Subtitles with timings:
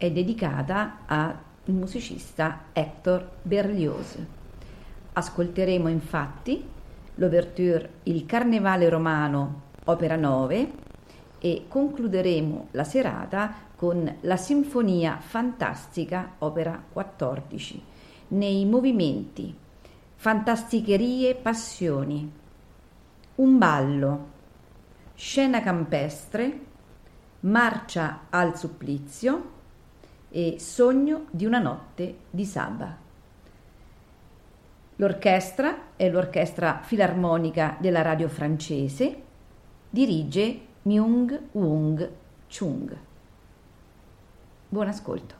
[0.00, 4.16] è dedicata al musicista Hector Berlioz.
[5.12, 6.66] Ascolteremo infatti
[7.16, 10.72] l'ouverture Il Carnevale Romano, opera 9,
[11.38, 17.82] e concluderemo la serata con la Sinfonia Fantastica, opera 14,
[18.28, 19.54] nei movimenti
[20.14, 22.32] Fantasticherie Passioni,
[23.34, 24.28] Un ballo,
[25.14, 26.60] Scena campestre,
[27.40, 29.58] Marcia al supplizio
[30.30, 32.96] e Sogno di una notte di Saba.
[34.96, 39.22] L'orchestra è l'Orchestra Filarmonica della Radio francese,
[39.88, 42.10] dirige Myung Wung
[42.48, 42.96] Chung.
[44.68, 45.39] Buon ascolto.